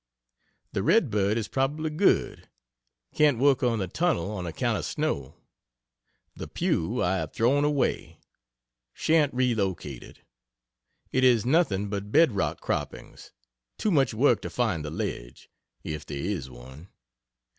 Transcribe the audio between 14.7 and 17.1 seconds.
the ledge, if there is one.